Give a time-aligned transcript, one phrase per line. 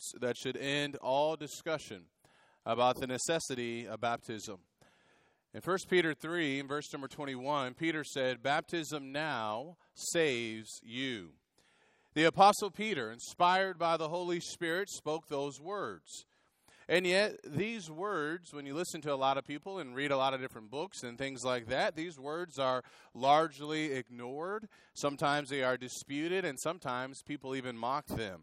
[0.00, 2.02] words that should end all discussion
[2.64, 4.58] about the necessity of baptism.
[5.52, 11.30] In 1 Peter 3, verse number 21, Peter said, Baptism now saves you.
[12.14, 16.24] The Apostle Peter, inspired by the Holy Spirit, spoke those words.
[16.88, 20.16] And yet, these words, when you listen to a lot of people and read a
[20.16, 22.82] lot of different books and things like that, these words are
[23.14, 24.68] largely ignored.
[24.94, 28.42] Sometimes they are disputed, and sometimes people even mock them.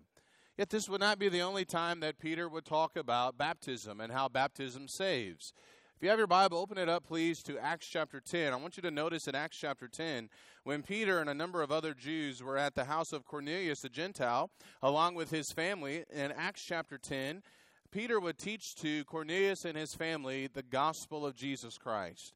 [0.57, 4.11] Yet, this would not be the only time that Peter would talk about baptism and
[4.11, 5.53] how baptism saves.
[5.95, 8.53] If you have your Bible, open it up, please, to Acts chapter 10.
[8.53, 10.29] I want you to notice in Acts chapter 10,
[10.63, 13.89] when Peter and a number of other Jews were at the house of Cornelius, the
[13.89, 14.49] Gentile,
[14.81, 17.43] along with his family, in Acts chapter 10,
[17.91, 22.33] Peter would teach to Cornelius and his family the gospel of Jesus Christ.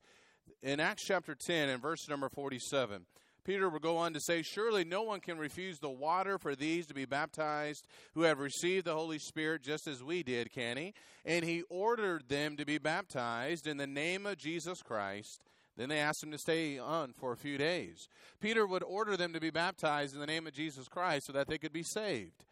[0.61, 3.05] In Acts chapter 10 and verse number 47,
[3.43, 6.85] Peter will go on to say, Surely no one can refuse the water for these
[6.87, 10.93] to be baptized who have received the Holy Spirit just as we did, can he?
[11.25, 15.43] And he ordered them to be baptized in the name of Jesus Christ.
[15.77, 18.07] Then they asked him to stay on for a few days.
[18.39, 21.47] Peter would order them to be baptized in the name of Jesus Christ so that
[21.47, 22.43] they could be saved.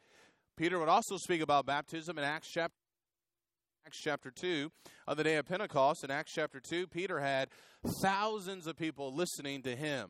[0.58, 2.74] Peter would also speak about baptism in Acts chapter
[3.86, 4.70] Acts chapter 2,
[5.08, 7.50] on the day of Pentecost, in Acts chapter 2, Peter had
[8.03, 10.09] thousands of people listening to him.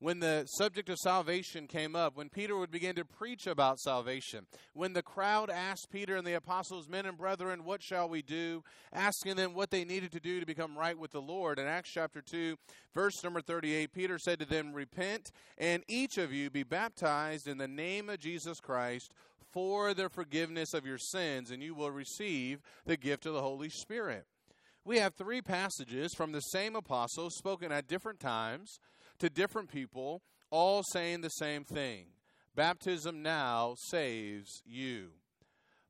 [0.00, 4.46] When the subject of salvation came up, when Peter would begin to preach about salvation,
[4.72, 8.64] when the crowd asked Peter and the apostles, Men and brethren, what shall we do?
[8.92, 11.58] asking them what they needed to do to become right with the Lord.
[11.58, 12.56] In Acts chapter 2,
[12.94, 17.58] verse number 38, Peter said to them, Repent, and each of you be baptized in
[17.58, 19.12] the name of Jesus Christ
[19.52, 23.68] for the forgiveness of your sins, and you will receive the gift of the Holy
[23.68, 24.24] Spirit.
[24.84, 28.78] We have three passages from the same apostle spoken at different times
[29.20, 32.06] to different people, all saying the same thing
[32.54, 35.10] baptism now saves you.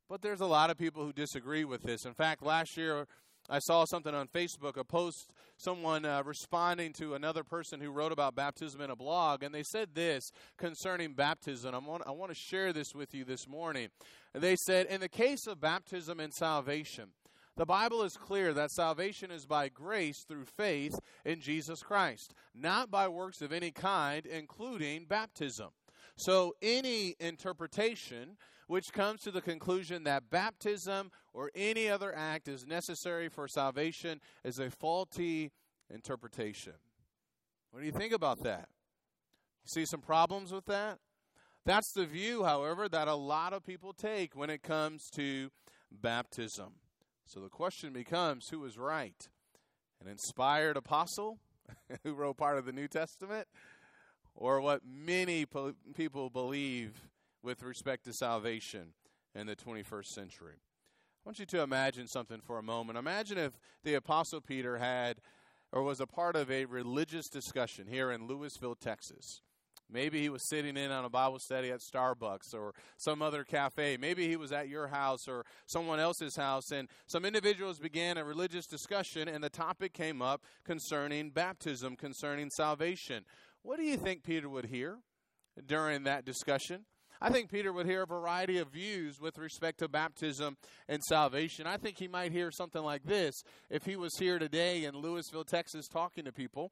[0.07, 2.05] But there's a lot of people who disagree with this.
[2.05, 3.07] In fact, last year
[3.49, 8.11] I saw something on Facebook, a post, someone uh, responding to another person who wrote
[8.11, 10.23] about baptism in a blog, and they said this
[10.57, 11.73] concerning baptism.
[11.73, 13.89] I I want to share this with you this morning.
[14.33, 17.09] They said, In the case of baptism and salvation,
[17.57, 22.89] the Bible is clear that salvation is by grace through faith in Jesus Christ, not
[22.89, 25.69] by works of any kind, including baptism.
[26.15, 32.65] So, any interpretation which comes to the conclusion that baptism or any other act is
[32.65, 35.51] necessary for salvation is a faulty
[35.93, 36.73] interpretation.
[37.71, 38.69] What do you think about that?
[39.65, 40.99] See some problems with that?
[41.65, 45.49] That's the view, however, that a lot of people take when it comes to
[45.91, 46.73] baptism.
[47.31, 49.29] So the question becomes who is right?
[50.01, 51.39] An inspired apostle
[52.03, 53.47] who wrote part of the New Testament?
[54.35, 55.45] Or what many
[55.95, 57.07] people believe
[57.41, 58.87] with respect to salvation
[59.33, 60.55] in the 21st century.
[60.57, 62.97] I want you to imagine something for a moment.
[62.97, 65.21] Imagine if the Apostle Peter had
[65.71, 69.41] or was a part of a religious discussion here in Lewisville, Texas.
[69.91, 73.97] Maybe he was sitting in on a Bible study at Starbucks or some other cafe.
[73.97, 78.23] Maybe he was at your house or someone else's house, and some individuals began a
[78.23, 83.25] religious discussion, and the topic came up concerning baptism, concerning salvation.
[83.63, 84.99] What do you think Peter would hear
[85.65, 86.85] during that discussion?
[87.23, 91.67] I think Peter would hear a variety of views with respect to baptism and salvation.
[91.67, 95.45] I think he might hear something like this if he was here today in Lewisville,
[95.45, 96.71] Texas, talking to people.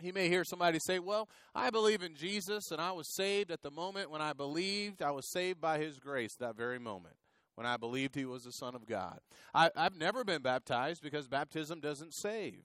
[0.00, 3.62] He may hear somebody say, Well, I believe in Jesus, and I was saved at
[3.62, 5.02] the moment when I believed.
[5.02, 7.16] I was saved by his grace that very moment
[7.54, 9.18] when I believed he was the Son of God.
[9.54, 12.64] I, have never been baptized because baptism doesn't save.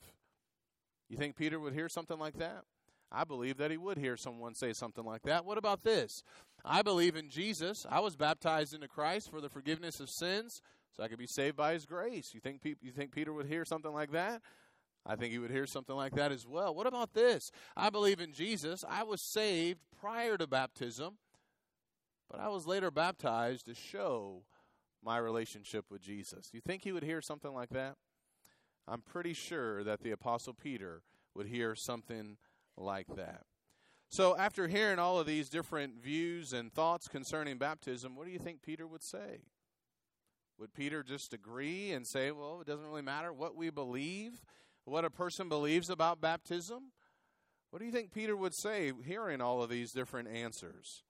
[1.10, 2.64] You think Peter would hear something like that?
[3.12, 5.46] I believe that he would hear someone say something like that.
[5.46, 6.24] What about this?
[6.64, 7.86] I believe in Jesus.
[7.90, 10.62] I was baptized into Christ for the forgiveness of sins,
[10.96, 12.32] so I could be saved by His grace.
[12.34, 14.42] You think pe- you think Peter would hear something like that?
[15.06, 16.76] I think he would hear something like that as well.
[16.76, 17.52] What about this?
[17.76, 18.86] I believe in Jesus.
[18.88, 21.18] I was saved prior to baptism,
[22.30, 24.44] but I was later baptized to show
[25.04, 26.50] my relationship with Jesus.
[26.54, 27.96] You think he would hear something like that?
[28.88, 31.02] I'm pretty sure that the Apostle Peter
[31.34, 32.38] would hear something
[32.78, 33.44] like that.
[34.10, 38.40] So, after hearing all of these different views and thoughts concerning baptism, what do you
[38.40, 39.44] think Peter would say?
[40.60, 44.44] Would Peter just agree and say, well, it doesn't really matter what we believe,
[44.86, 46.92] what a person believes about baptism?
[47.70, 51.04] What do you think Peter would say hearing all of these different answers?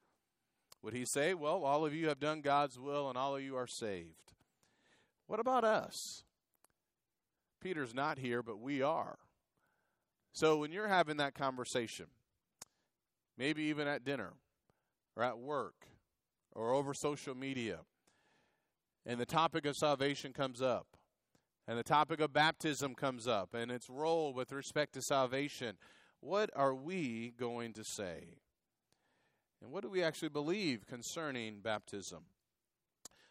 [0.84, 3.56] Would he say, well, all of you have done God's will and all of you
[3.56, 4.34] are saved?
[5.28, 6.24] What about us?
[7.62, 9.20] Peter's not here, but we are.
[10.34, 12.08] So when you're having that conversation,
[13.38, 14.34] maybe even at dinner
[15.16, 15.88] or at work
[16.54, 17.80] or over social media,
[19.06, 20.88] and the topic of salvation comes up,
[21.72, 25.78] and the topic of baptism comes up, and its role with respect to salvation,
[26.20, 28.40] what are we going to say?
[29.62, 32.26] And what do we actually believe concerning baptism?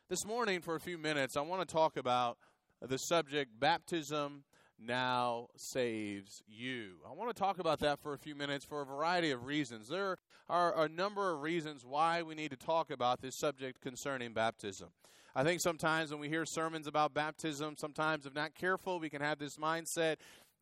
[0.08, 2.38] This morning, for a few minutes, I want to talk about
[2.80, 4.44] the subject baptism
[4.78, 6.92] now saves you.
[7.06, 9.88] I want to talk about that for a few minutes for a variety of reasons.
[9.88, 10.16] There
[10.48, 14.88] are a number of reasons why we need to talk about this subject concerning baptism.
[15.34, 19.22] I think sometimes when we hear sermons about baptism, sometimes if not careful, we can
[19.22, 20.16] have this mindset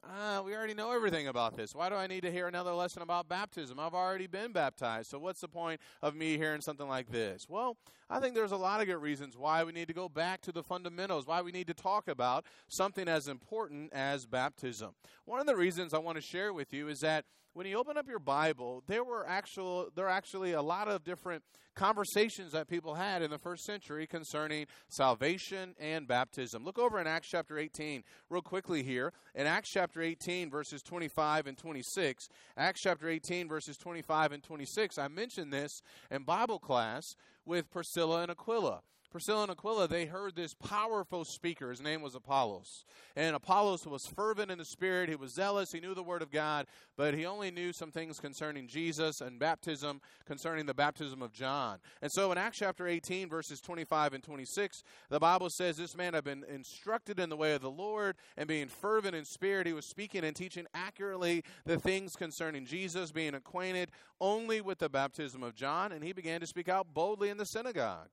[0.05, 1.75] ah, we already know everything about this.
[1.75, 3.79] Why do I need to hear another lesson about baptism?
[3.79, 5.11] I've already been baptized.
[5.11, 7.47] So what's the point of me hearing something like this?
[7.49, 7.77] Well,
[8.11, 10.53] I think there's a lot of good reasons why we need to go back to
[10.53, 14.95] the fundamentals, why we need to talk about something as important as baptism.
[15.25, 17.25] One of the reasons I want to share with you is that
[17.59, 21.03] when you open up your Bible, there were actual there are actually a lot of
[21.03, 21.43] different
[21.75, 26.65] conversations that people had in the first century concerning salvation and baptism.
[26.65, 29.13] Look over in Acts chapter 18 real quickly here.
[29.35, 34.97] In Acts chapter 18 verses 25 and 26, Acts chapter 18 verses 25 and 26,
[34.97, 35.83] I mentioned this
[36.13, 38.83] in Bible class with Priscilla and Aquila.
[39.11, 41.71] Priscilla and Aquila, they heard this powerful speaker.
[41.71, 42.85] His name was Apollos.
[43.17, 45.09] And Apollos was fervent in the spirit.
[45.09, 45.73] He was zealous.
[45.73, 46.67] He knew the word of God,
[46.97, 51.79] but he only knew some things concerning Jesus and baptism, concerning the baptism of John.
[52.03, 56.13] And so in Acts chapter 18, verses 25 and 26, the Bible says this man
[56.13, 59.73] had been instructed in the way of the Lord and being fervent in spirit, he
[59.73, 63.91] was speaking and teaching accurately the things concerning Jesus, being acquainted
[64.21, 67.47] only with the baptism of John, and he began to speak out boldly in the
[67.47, 68.09] synagogue.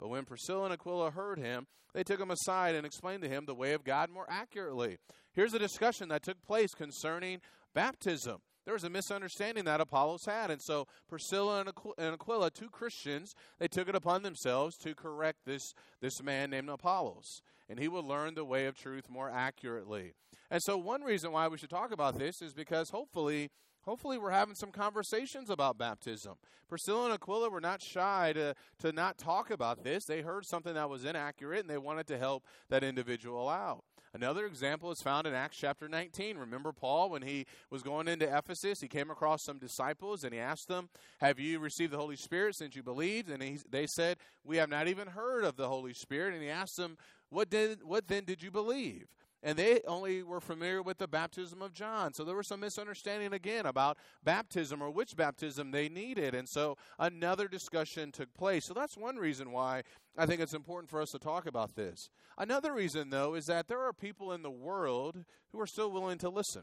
[0.00, 3.44] But when Priscilla and Aquila heard him, they took him aside and explained to him
[3.44, 4.96] the way of God more accurately.
[5.32, 7.40] Here's a discussion that took place concerning
[7.74, 8.38] baptism.
[8.64, 10.50] There was a misunderstanding that Apollos had.
[10.50, 11.64] And so Priscilla
[11.98, 16.68] and Aquila, two Christians, they took it upon themselves to correct this, this man named
[16.68, 17.42] Apollos.
[17.68, 20.12] And he would learn the way of truth more accurately.
[20.50, 23.50] And so, one reason why we should talk about this is because hopefully
[23.82, 26.34] hopefully we're having some conversations about baptism.
[26.68, 30.04] Priscilla and Aquila were not shy to, to not talk about this.
[30.04, 33.84] They heard something that was inaccurate and they wanted to help that individual out.
[34.12, 36.36] Another example is found in Acts chapter 19.
[36.36, 40.40] Remember Paul when he was going into Ephesus, he came across some disciples and he
[40.40, 40.88] asked them,
[41.20, 44.68] "Have you received the Holy Spirit since you believed?" And he, they said, "We have
[44.68, 46.98] not even heard of the Holy Spirit." And he asked them,
[47.28, 49.06] "What did what then did you believe?"
[49.42, 52.12] And they only were familiar with the baptism of John.
[52.12, 56.34] So there was some misunderstanding again about baptism or which baptism they needed.
[56.34, 58.66] And so another discussion took place.
[58.66, 59.82] So that's one reason why
[60.18, 62.10] I think it's important for us to talk about this.
[62.36, 66.18] Another reason, though, is that there are people in the world who are still willing
[66.18, 66.62] to listen.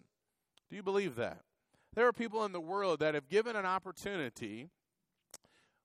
[0.70, 1.42] Do you believe that?
[1.96, 4.70] There are people in the world that, if given an opportunity,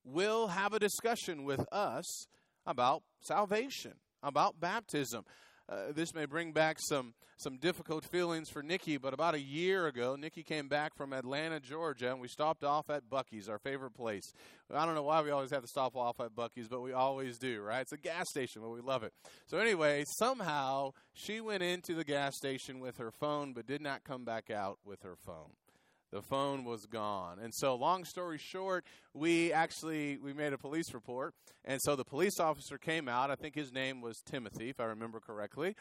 [0.04, 2.26] will have a discussion with us
[2.66, 5.24] about salvation, about baptism.
[5.68, 9.88] Uh, this may bring back some some difficult feelings for Nikki, but about a year
[9.88, 13.94] ago, Nikki came back from Atlanta, Georgia, and we stopped off at Buc-ee's, our favorite
[13.94, 14.32] place.
[14.72, 17.38] I don't know why we always have to stop off at Buc-ee's, but we always
[17.38, 17.80] do, right?
[17.80, 19.12] It's a gas station, but we love it.
[19.48, 24.04] So anyway, somehow she went into the gas station with her phone, but did not
[24.04, 25.50] come back out with her phone
[26.12, 30.94] the phone was gone and so long story short we actually we made a police
[30.94, 34.78] report and so the police officer came out i think his name was timothy if
[34.78, 35.74] i remember correctly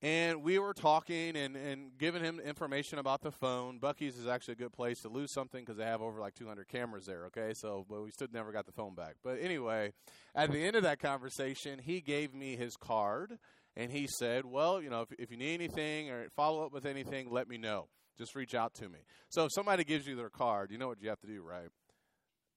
[0.00, 3.80] and we were talking and, and giving him information about the phone.
[3.80, 6.68] Buc-ee's is actually a good place to lose something because they have over like 200
[6.68, 7.52] cameras there, okay?
[7.52, 9.16] So, but we still never got the phone back.
[9.24, 9.92] But anyway,
[10.36, 13.38] at the end of that conversation, he gave me his card
[13.76, 16.86] and he said, Well, you know, if, if you need anything or follow up with
[16.86, 17.88] anything, let me know.
[18.18, 18.98] Just reach out to me.
[19.28, 21.68] So if somebody gives you their card, you know what you have to do, right?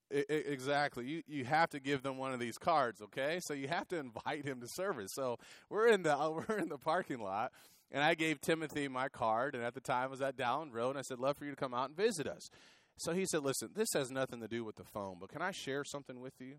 [0.09, 1.05] Exactly.
[1.05, 3.39] You you have to give them one of these cards, okay?
[3.41, 5.11] So you have to invite him to service.
[5.13, 5.37] So
[5.69, 7.51] we're in the we're in the parking lot,
[7.91, 10.91] and I gave Timothy my card, and at the time I was at Dowling Road,
[10.91, 12.49] and I said, "Love for you to come out and visit us."
[12.97, 15.51] So he said, "Listen, this has nothing to do with the phone, but can I
[15.51, 16.55] share something with you?"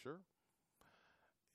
[0.00, 0.20] Sure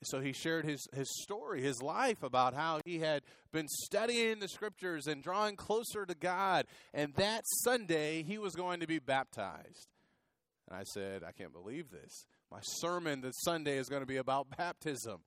[0.06, 4.48] so he shared his, his story, his life about how he had been studying the
[4.48, 6.66] scriptures and drawing closer to God.
[6.92, 9.88] And that Sunday, he was going to be baptized.
[10.68, 12.26] And I said, I can't believe this.
[12.50, 15.20] My sermon this Sunday is going to be about baptism.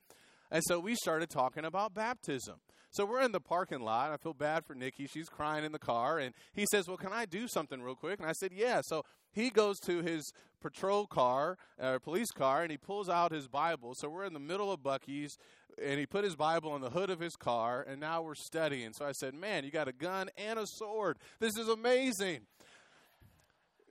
[0.52, 2.56] And so we started talking about baptism.
[2.92, 4.12] So we're in the parking lot.
[4.12, 5.08] I feel bad for Nikki.
[5.08, 6.20] She's crying in the car.
[6.20, 8.20] And he says, Well, can I do something real quick?
[8.20, 8.82] And I said, Yeah.
[8.86, 13.48] So he goes to his patrol car, uh, police car, and he pulls out his
[13.48, 13.94] Bible.
[13.96, 15.38] So we're in the middle of Buc-ee's,
[15.82, 18.94] and he put his Bible on the hood of his car, and now we're studying.
[18.94, 21.18] So I said, Man, you got a gun and a sword.
[21.40, 22.48] This is amazing.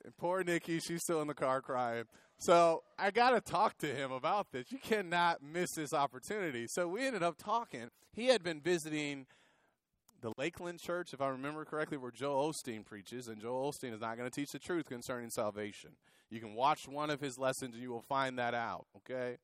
[0.05, 2.05] And poor Nikki, she's still in the car crying.
[2.39, 4.71] So I got to talk to him about this.
[4.71, 6.67] You cannot miss this opportunity.
[6.69, 7.89] So we ended up talking.
[8.13, 9.27] He had been visiting
[10.21, 14.01] the Lakewood Church, if I remember correctly, where Joel Osteen preaches, and Joel Osteen is
[14.01, 15.91] not going to teach the truth concerning salvation.
[16.31, 19.37] You can watch one of his lessons and you will find that out, okay?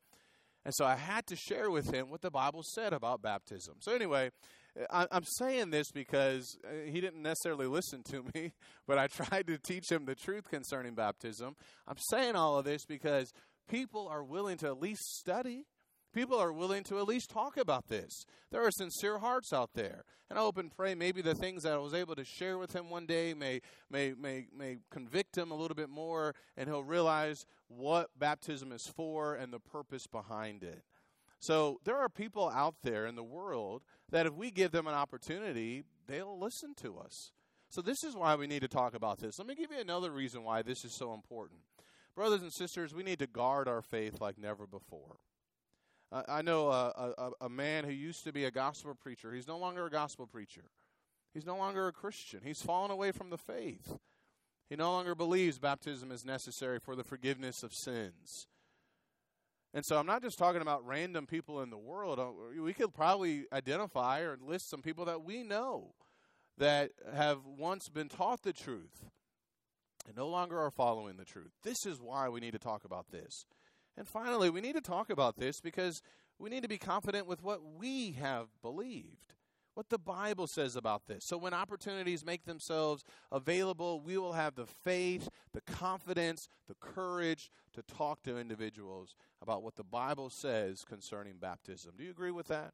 [0.65, 3.77] And so I had to share with him what the Bible said about baptism.
[3.81, 4.31] So, anyway,
[4.91, 8.53] I'm saying this because uh, he didn't necessarily listen to me,
[8.87, 11.57] but I tried to teach him the truth concerning baptism.
[11.87, 13.33] I'm saying all of this because
[13.69, 15.67] people are willing to at least study.
[16.15, 18.27] People are willing to at least talk about this.
[18.51, 20.05] There are sincere hearts out there.
[20.29, 22.75] And I hope and pray maybe the things that I was able to share with
[22.75, 23.61] him one day may,
[23.91, 28.87] may, may, may convict him a little bit more, and he'll realize what baptism is
[28.95, 30.83] for and the purpose behind it.
[31.43, 33.83] So there are people out there in the world
[34.13, 37.33] that if we give them an opportunity, they'll listen to us.
[37.69, 39.41] So this is why we need to talk about this.
[39.41, 41.59] Let me give you another reason why this is so important.
[42.15, 45.17] Brothers and sisters, we need to guard our faith like never before.
[46.13, 49.33] I know a, a, a man who used to be a gospel preacher.
[49.33, 50.71] He's no longer a gospel preacher.
[51.35, 52.43] He's no longer a Christian.
[52.45, 53.99] He's fallen away from the faith.
[54.69, 58.47] He no longer believes baptism is necessary for the forgiveness of sins.
[59.75, 62.19] And so I'm not just talking about random people in the world.
[62.19, 65.95] Uh, we could probably identify or list some people that we know
[66.59, 69.05] that have once been taught the truth
[70.07, 71.53] and no longer are following the truth.
[71.63, 73.47] This is why we need to talk about this.
[73.97, 76.03] And finally, we need to talk about this because
[76.39, 79.35] we need to be confident with what we have believed,
[79.75, 81.25] what the Bible says about this.
[81.25, 87.51] So when opportunities make themselves available, we will have the faith, the confidence, the courage
[87.75, 91.93] to talk to individuals about what the Bible says concerning baptism.
[91.97, 92.73] Do you agree with that?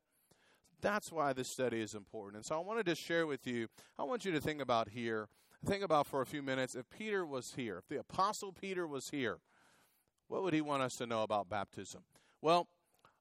[0.80, 2.36] That's why this study is important.
[2.36, 5.28] And so I wanted to share with you, I want you to think about here,
[5.64, 9.10] think about for a few minutes if Peter was here, if the Apostle Peter was
[9.10, 9.38] here,
[10.28, 12.02] what would he want us to know about baptism?
[12.40, 12.68] Well,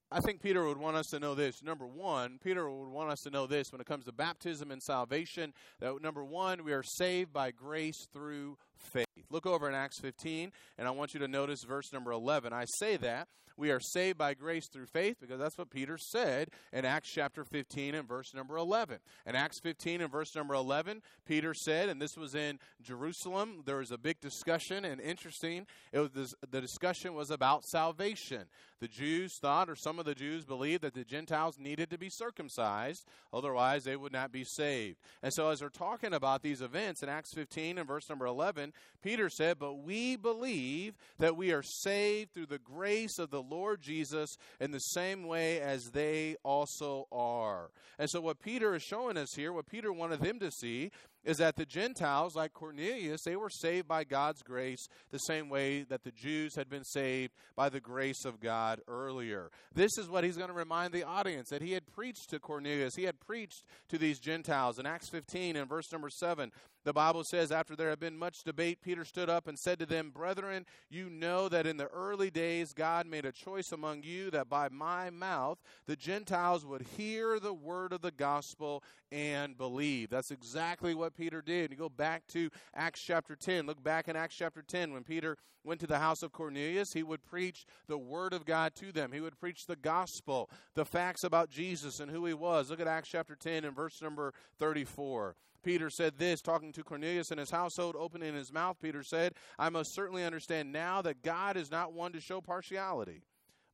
[0.10, 1.62] I think Peter would want us to know this.
[1.62, 4.82] Number one, Peter would want us to know this when it comes to baptism and
[4.82, 9.08] salvation that number one, we are saved by grace through faith.
[9.30, 12.54] Look over in Acts 15, and I want you to notice verse number 11.
[12.54, 16.50] I say that we are saved by grace through faith because that's what Peter said
[16.72, 19.00] in Acts chapter 15 and verse number 11.
[19.26, 23.78] In Acts 15 and verse number 11, Peter said, and this was in Jerusalem, there
[23.78, 28.46] was a big discussion, and interesting, it was this, the discussion was about salvation.
[28.79, 32.10] The Jews thought, or some of the Jews believed, that the Gentiles needed to be
[32.10, 34.98] circumcised, otherwise they would not be saved.
[35.24, 38.74] And so, as we're talking about these events in Acts 15 and verse number 11,
[39.01, 43.81] Peter said, But we believe that we are saved through the grace of the Lord
[43.81, 47.72] Jesus in the same way as they also are.
[47.98, 50.91] And so, what Peter is showing us here, what Peter wanted them to see,
[51.27, 55.84] is that the Gentiles, like Cornelius, they were saved by God's grace the same way
[55.84, 59.51] that the Jews had been saved by the grace of God earlier.
[59.75, 62.96] This is what he's going to remind the audience that he had preached to Cornelius,
[62.96, 64.79] he had preached to these Gentiles.
[64.79, 66.50] In Acts 15 and verse number 7,
[66.88, 69.86] the Bible says, after there had been much debate, Peter stood up and said to
[69.86, 74.31] them, Brethren, you know that in the early days God made a choice among you
[74.31, 80.10] that by my mouth the Gentiles would hear the word of the gospel and believe.
[80.10, 81.72] That's exactly what Peter did.
[81.72, 83.66] You go back to Acts chapter 10.
[83.66, 87.04] Look back in Acts chapter 10 when Peter went to the house of Cornelius, he
[87.04, 89.12] would preach the word of God to them.
[89.12, 92.70] He would preach the gospel, the facts about Jesus and who he was.
[92.70, 95.36] Look at Acts chapter 10 and verse number 34.
[95.64, 98.78] Peter said this, talking to Cornelius and his household, opening his mouth.
[98.82, 103.24] Peter said, I must certainly understand now that God is not one to show partiality.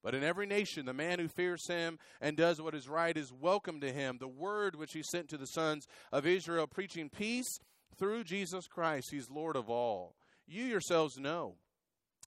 [0.03, 3.31] But in every nation, the man who fears him and does what is right is
[3.31, 4.17] welcome to him.
[4.19, 7.59] The word which he sent to the sons of Israel, preaching peace
[7.97, 10.15] through Jesus Christ, he's Lord of all.
[10.45, 11.55] You yourselves know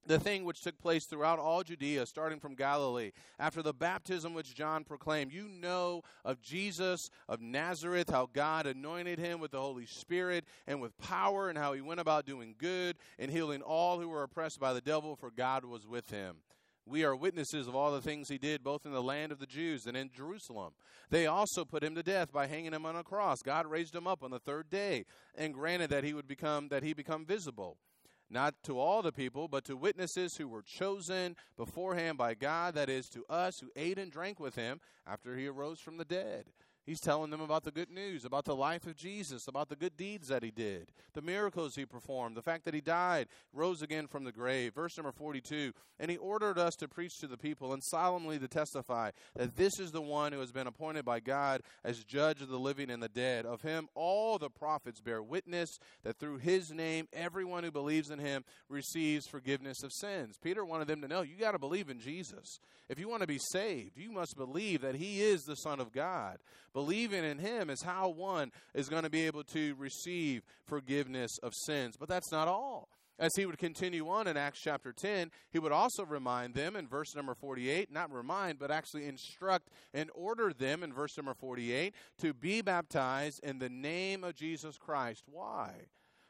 [0.06, 4.54] the thing which took place throughout all Judea, starting from Galilee, after the baptism which
[4.54, 5.33] John proclaimed.
[5.33, 10.80] You know of Jesus of Nazareth, how God anointed him with the Holy Spirit and
[10.80, 14.61] with power, and how he went about doing good and healing all who were oppressed
[14.61, 16.37] by the devil, for God was with him.
[16.87, 19.47] We are witnesses of all the things he did, both in the land of the
[19.47, 20.75] Jews and in Jerusalem.
[21.11, 23.43] They also put him to death by hanging him on a cross.
[23.43, 26.85] God raised him up on the third day and granted that he would become that
[26.85, 27.78] he become visible
[28.28, 32.88] not to all the people, but to witnesses who were chosen beforehand by God, that
[32.88, 36.47] is, to us who ate and drank with him after he arose from the dead.
[36.87, 39.97] He's telling them about the good news, about the life of Jesus, about the good
[39.97, 44.07] deeds that he did, the miracles he performed, the fact that he died, rose again
[44.07, 44.73] from the grave.
[44.73, 48.47] Verse number 42 And he ordered us to preach to the people and solemnly to
[48.47, 52.49] testify that this is the one who has been appointed by God as judge of
[52.49, 53.47] the living and the dead.
[53.47, 58.21] Of him all the prophets bear witness that through his name everyone who believes in
[58.21, 60.38] him receives forgiveness of sins.
[60.40, 62.61] Peter wanted them to know you got to believe in Jesus.
[62.88, 65.90] If you want to be saved, you must believe that he is the Son of
[65.90, 66.38] God.
[66.76, 71.54] Believing in him is how one is going to be able to receive forgiveness of
[71.54, 71.97] sins.
[71.99, 72.90] But that's not all.
[73.18, 76.87] As he would continue on in Acts chapter 10, he would also remind them in
[76.87, 81.95] verse number 48, not remind, but actually instruct and order them in verse number 48
[82.18, 85.23] to be baptized in the name of Jesus Christ.
[85.33, 85.71] Why?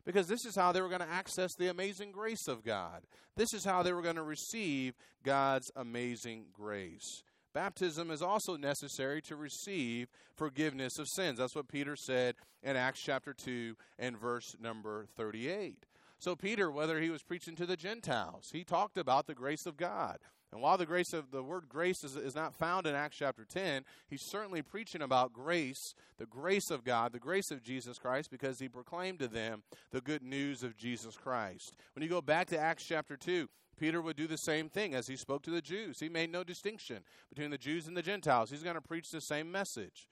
[0.05, 3.03] Because this is how they were going to access the amazing grace of God.
[3.37, 7.25] This is how they were going to receive God's amazing grace.
[7.57, 11.39] Baptism is also necessary to receive forgiveness of sins.
[11.39, 15.87] That's what Peter said in Acts chapter 2 and verse number 38.
[16.19, 19.79] So, Peter, whether he was preaching to the Gentiles, he talked about the grace of
[19.79, 20.19] God.
[20.53, 23.47] And while the grace of the word grace is, is not found in Acts chapter
[23.47, 28.31] 10, he's certainly preaching about grace, the grace of God, the grace of Jesus Christ,
[28.31, 31.75] because he proclaimed to them the good news of Jesus Christ.
[31.95, 33.49] When you go back to Acts chapter 2,
[33.79, 35.99] Peter would do the same thing as he spoke to the Jews.
[36.01, 38.51] He made no distinction between the Jews and the Gentiles.
[38.51, 40.09] He's going to preach the same message.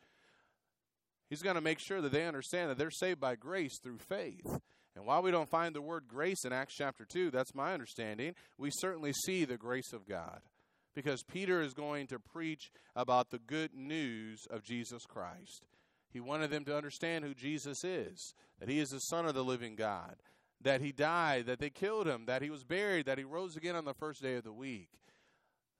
[1.30, 4.61] He's going to make sure that they understand that they're saved by grace through faith.
[4.94, 8.35] And while we don't find the word grace in Acts chapter 2, that's my understanding,
[8.59, 10.40] we certainly see the grace of God.
[10.94, 15.64] Because Peter is going to preach about the good news of Jesus Christ.
[16.12, 19.42] He wanted them to understand who Jesus is, that he is the Son of the
[19.42, 20.14] living God,
[20.64, 23.76] that he died, that they killed him, that he was buried, that he rose again
[23.76, 24.88] on the first day of the week,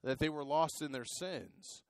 [0.03, 1.83] that they were lost in their sins.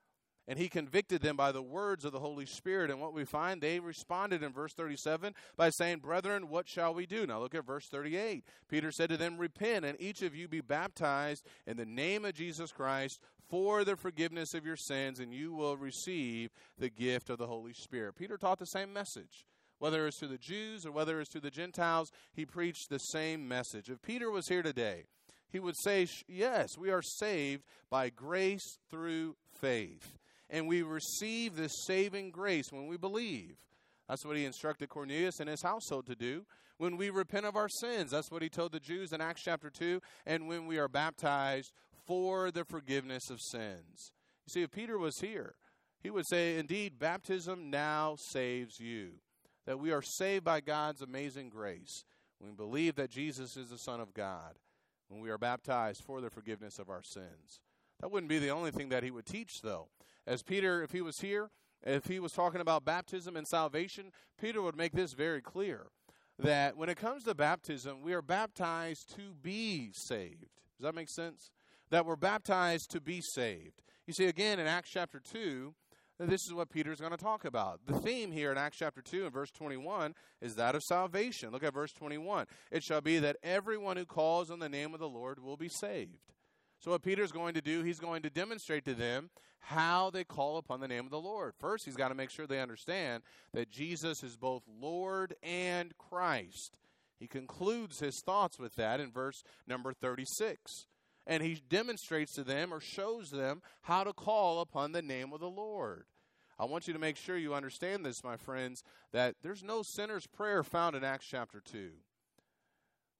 [0.48, 2.92] And he convicted them by the words of the Holy Spirit.
[2.92, 7.08] And what we find, they responded in verse 37 by saying, Brethren, what shall we
[7.08, 7.26] do?
[7.26, 8.44] Now look at verse 38.
[8.70, 12.36] Peter said to them, Repent, and each of you be baptized in the name of
[12.36, 17.40] Jesus Christ for the forgiveness of your sins, and you will receive the gift of
[17.40, 18.16] the Holy Spirit.
[18.16, 19.48] Peter taught the same message.
[19.80, 23.48] Whether it's to the Jews or whether it's to the Gentiles, he preached the same
[23.48, 23.90] message.
[23.90, 25.06] If Peter was here today,
[25.50, 30.18] he would say, Yes, we are saved by grace through faith.
[30.50, 33.58] And we receive this saving grace when we believe.
[34.08, 36.46] That's what he instructed Cornelius and his household to do.
[36.78, 39.70] When we repent of our sins, that's what he told the Jews in Acts chapter
[39.70, 40.02] 2.
[40.26, 41.72] And when we are baptized
[42.06, 44.12] for the forgiveness of sins.
[44.46, 45.56] You see, if Peter was here,
[46.02, 49.14] he would say, Indeed, baptism now saves you
[49.66, 52.04] that we are saved by God's amazing grace
[52.46, 54.56] we believe that Jesus is the Son of God,
[55.08, 57.62] when we are baptized for the forgiveness of our sins.
[58.02, 59.88] That wouldn't be the only thing that he would teach, though.
[60.28, 61.50] As Peter, if he was here,
[61.84, 65.88] if he was talking about baptism and salvation, Peter would make this very clear
[66.40, 70.62] that when it comes to baptism, we are baptized to be saved.
[70.78, 71.52] Does that make sense?
[71.92, 73.82] That we're baptized to be saved.
[74.08, 75.74] You see, again, in Acts chapter 2,
[76.20, 77.82] this is what Peter's going to talk about.
[77.86, 81.52] The theme here in Acts chapter 2 and verse 21 is that of salvation.
[81.52, 82.48] Look at verse 21.
[82.72, 85.70] It shall be that everyone who calls on the name of the Lord will be
[85.70, 86.34] saved.
[86.80, 90.58] So, what Peter's going to do, he's going to demonstrate to them how they call
[90.58, 91.54] upon the name of the Lord.
[91.60, 93.24] First, he's got to make sure they understand
[93.54, 96.78] that Jesus is both Lord and Christ.
[97.20, 100.86] He concludes his thoughts with that in verse number 36
[101.28, 105.40] and he demonstrates to them or shows them how to call upon the name of
[105.40, 106.06] the Lord.
[106.58, 110.28] I want you to make sure you understand this, my friends, that there's no sinner's
[110.28, 111.90] prayer found in Acts chapter 2.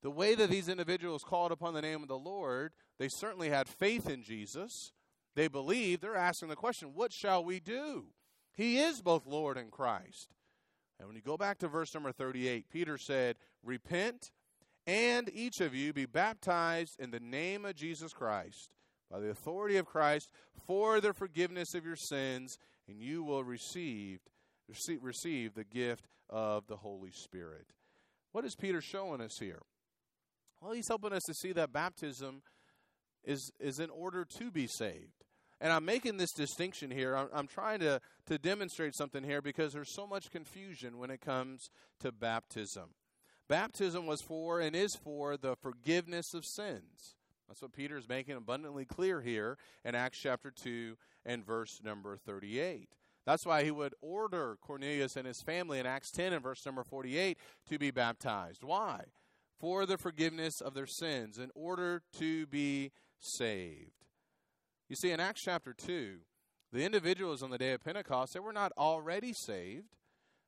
[0.02, 3.68] The way that these individuals called upon the name of the Lord, they certainly had
[3.68, 4.94] faith in Jesus.
[5.36, 6.02] They believed.
[6.02, 8.06] They're asking the question, What shall we do?
[8.54, 10.34] He is both Lord and Christ.
[11.00, 14.32] And when you go back to verse number 38, Peter said, Repent
[14.88, 18.70] and each of you be baptized in the name of Jesus Christ
[19.10, 20.30] by the authority of Christ
[20.68, 24.20] for the forgiveness of your sins, and you will receive,
[25.02, 27.68] receive the gift of the Holy Spirit.
[28.32, 29.62] What is Peter showing us here?
[30.62, 32.42] Well, he's helping us to see that baptism
[33.24, 35.24] is, is in order to be saved.
[35.62, 37.16] And I'm making this distinction here.
[37.16, 41.22] I'm, I'm, trying to, to demonstrate something here because there's so much confusion when it
[41.22, 41.70] comes
[42.02, 42.90] to baptism.
[43.48, 47.16] Baptism was for and is for the forgiveness of sins.
[47.48, 52.18] That's what Peter is making abundantly clear here in Acts chapter 2 and verse number
[52.18, 52.90] 38.
[53.26, 56.84] That's why he would order Cornelius and his family in Acts 10 and verse number
[56.84, 57.38] 48
[57.70, 58.64] to be baptized.
[58.64, 59.06] Why?
[59.60, 64.06] For the forgiveness of their sins, in order to be saved.
[64.90, 66.18] You see, in Acts chapter 2,
[66.76, 69.96] The individuals on the day of Pentecost, they were not already saved.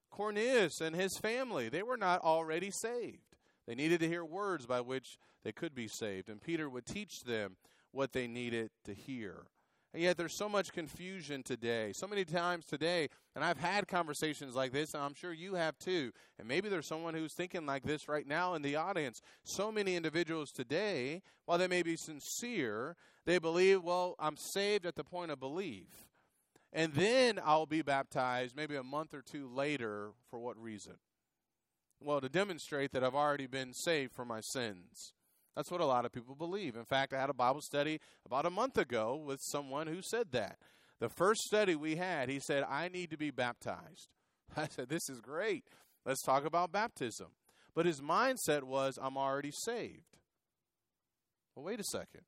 [0.10, 3.36] Cornelius and his family, they were not already saved.
[3.68, 7.24] They needed to hear words by which they could be saved, and Peter would teach
[7.24, 7.58] them
[7.92, 9.46] what they needed to hear.
[9.94, 11.92] And yet there's so much confusion today.
[11.94, 15.78] So many times today, and I've had conversations like this, and I'm sure you have
[15.80, 16.12] too.
[16.38, 19.22] And maybe there's someone who's thinking like this right now in the audience.
[19.44, 24.96] So many individuals today, while they may be sincere, they believe, well, I'm saved at
[24.96, 26.07] the point of belief.
[26.74, 30.12] And then I'll be baptized maybe a month or two later.
[30.30, 30.96] For what reason?
[32.00, 35.14] Well, to demonstrate that I've already been saved from my sins.
[35.56, 36.76] That's what a lot of people believe.
[36.76, 40.32] In fact, I had a Bible study about a month ago with someone who said
[40.32, 40.60] that.
[41.00, 44.10] The first study we had, he said, I need to be baptized.
[44.58, 45.64] I said, This is great.
[46.06, 47.28] Let's talk about baptism.
[47.74, 50.18] But his mindset was, I'm already saved.
[51.56, 52.22] Well, wait a second.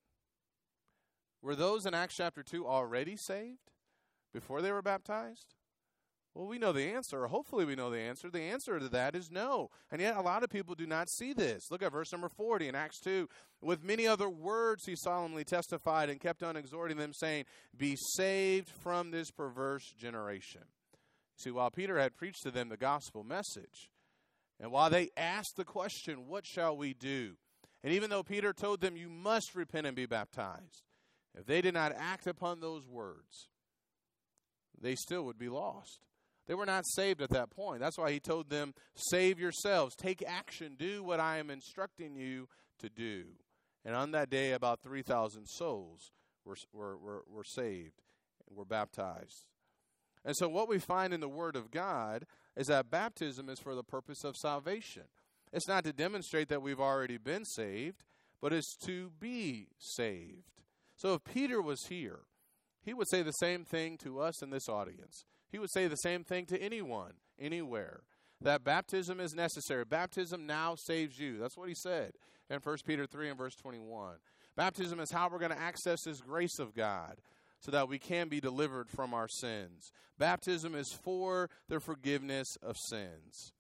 [1.42, 3.72] Were those in Acts chapter 2 already saved
[4.34, 5.56] before they were baptized?
[6.36, 8.30] Well, we know the answer, hopefully we know the answer.
[8.30, 9.70] The answer to that is no.
[9.92, 11.72] And yet, a lot of people do not see this.
[11.72, 13.28] Look at verse number 40 in Acts 2.
[13.62, 18.70] With many other words, he solemnly testified and kept on exhorting them, saying, Be saved
[18.70, 20.62] from this perverse generation.
[21.36, 23.90] See, while Peter had preached to them the gospel message,
[24.60, 27.34] and while they asked the question, What shall we do?
[27.84, 30.84] And even though Peter told them, You must repent and be baptized,
[31.38, 33.50] if they did not act upon those words,
[34.82, 36.00] they still would be lost.
[36.48, 37.80] They were not saved at that point.
[37.80, 42.48] That's why he told them, Save yourselves, take action, do what I am instructing you
[42.80, 43.26] to do.
[43.86, 46.12] And on that day, about 3,000 souls
[46.46, 48.02] were, were, were, were saved,
[48.50, 49.46] were baptized.
[50.26, 52.26] And so, what we find in the Word of God
[52.58, 55.04] is that baptism is for the purpose of salvation.
[55.54, 58.04] It's not to demonstrate that we've already been saved,
[58.42, 60.62] but it's to be saved.
[60.98, 62.22] So, if Peter was here,
[62.90, 65.24] he would say the same thing to us in this audience.
[65.52, 68.02] He would say the same thing to anyone, anywhere.
[68.42, 69.86] That baptism is necessary.
[69.86, 71.38] Baptism now saves you.
[71.38, 72.14] That's what he said
[72.50, 74.16] in 1 Peter 3 and verse 21.
[74.58, 77.18] Baptism is how we're going to access this grace of God
[77.60, 79.92] so that we can be delivered from our sins.
[80.18, 83.54] Baptism is for the forgiveness of sins.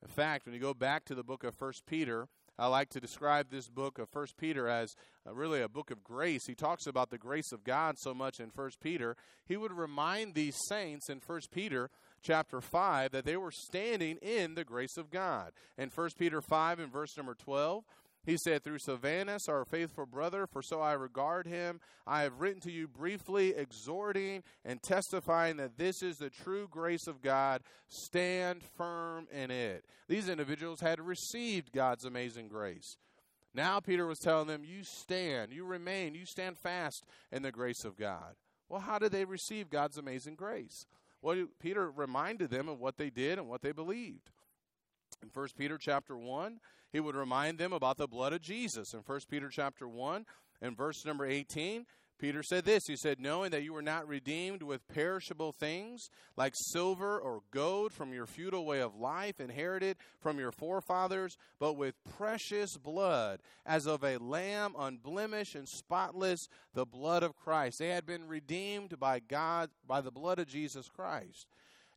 [0.00, 2.28] In fact, when you go back to the book of 1 Peter,
[2.60, 4.94] I like to describe this book of First Peter as
[5.26, 6.44] uh, really a book of grace.
[6.46, 9.16] He talks about the grace of God so much in First Peter.
[9.46, 11.88] He would remind these saints in First Peter
[12.22, 15.52] chapter 5 that they were standing in the grace of God.
[15.78, 17.82] In First Peter 5 and verse number 12,
[18.24, 22.60] he said, Through Silvanus, our faithful brother, for so I regard him, I have written
[22.62, 27.62] to you briefly, exhorting and testifying that this is the true grace of God.
[27.88, 29.84] Stand firm in it.
[30.08, 32.96] These individuals had received God's amazing grace.
[33.54, 37.84] Now Peter was telling them, You stand, you remain, you stand fast in the grace
[37.84, 38.34] of God.
[38.68, 40.86] Well, how did they receive God's amazing grace?
[41.22, 44.30] Well, Peter reminded them of what they did and what they believed.
[45.22, 46.60] In 1 Peter chapter 1,
[46.92, 48.94] he would remind them about the blood of Jesus.
[48.94, 50.24] In 1 Peter chapter 1
[50.62, 51.86] and verse number 18,
[52.20, 56.52] Peter said this He said, Knowing that you were not redeemed with perishable things like
[56.54, 61.94] silver or gold from your futile way of life inherited from your forefathers, but with
[62.18, 67.78] precious blood, as of a lamb unblemished and spotless, the blood of Christ.
[67.78, 71.46] They had been redeemed by God, by the blood of Jesus Christ.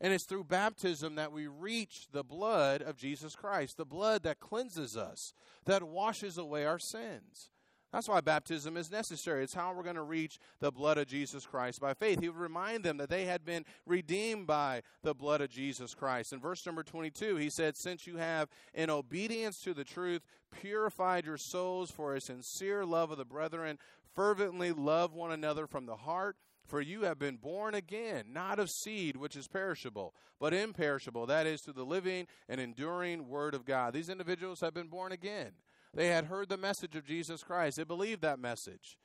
[0.03, 4.41] And it's through baptism that we reach the blood of Jesus Christ, the blood that
[4.41, 7.49] cleanses us, that washes away our sins.
[7.93, 9.43] That's why baptism is necessary.
[9.43, 12.19] It's how we're going to reach the blood of Jesus Christ by faith.
[12.19, 16.33] He would remind them that they had been redeemed by the blood of Jesus Christ.
[16.33, 21.25] In verse number 22, he said, Since you have, in obedience to the truth, purified
[21.25, 23.77] your souls for a sincere love of the brethren,
[24.13, 26.35] fervently love one another from the heart
[26.73, 31.45] for you have been born again, not of seed which is perishable, but imperishable, that
[31.45, 33.93] is, to the living and enduring Word of God.
[33.93, 35.51] These individuals have been born again.
[35.93, 38.97] They had heard the message of Jesus Christ, they believed that message.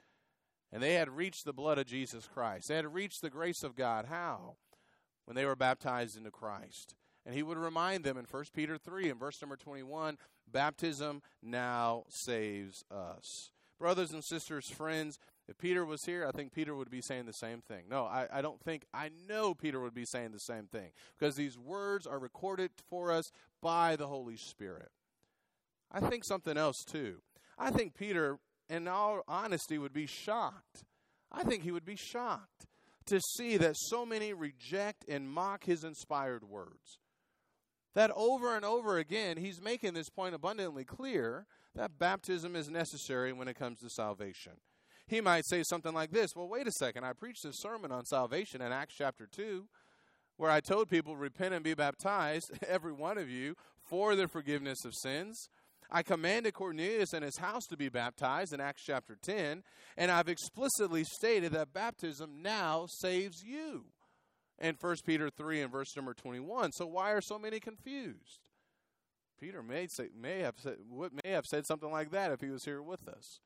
[0.72, 2.68] And they had reached the blood of Jesus Christ.
[2.68, 4.06] They had reached the grace of God.
[4.06, 4.54] How?
[5.26, 6.94] When they were baptized into Christ.
[7.26, 10.16] And he would remind them in 1 Peter 3 and verse number 21
[10.50, 13.50] baptism now saves us.
[13.78, 17.32] Brothers and sisters, friends, if Peter was here, I think Peter would be saying the
[17.32, 17.84] same thing.
[17.90, 21.36] No, I, I don't think, I know Peter would be saying the same thing because
[21.36, 23.30] these words are recorded for us
[23.62, 24.90] by the Holy Spirit.
[25.90, 27.22] I think something else too.
[27.58, 30.84] I think Peter, in all honesty, would be shocked.
[31.32, 32.66] I think he would be shocked
[33.06, 36.98] to see that so many reject and mock his inspired words.
[37.94, 43.32] That over and over again, he's making this point abundantly clear that baptism is necessary
[43.32, 44.52] when it comes to salvation.
[45.08, 47.04] He might say something like this Well, wait a second.
[47.04, 49.66] I preached a sermon on salvation in Acts chapter 2,
[50.36, 54.84] where I told people, Repent and be baptized, every one of you, for the forgiveness
[54.84, 55.48] of sins.
[55.90, 59.62] I commanded Cornelius and his house to be baptized in Acts chapter 10,
[59.96, 63.86] and I've explicitly stated that baptism now saves you
[64.60, 66.72] in 1 Peter 3 and verse number 21.
[66.72, 68.40] So why are so many confused?
[69.40, 70.76] Peter may say, may have said,
[71.24, 73.40] may have said something like that if he was here with us.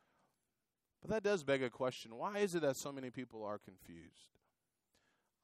[1.03, 2.17] But that does beg a question.
[2.17, 4.39] Why is it that so many people are confused?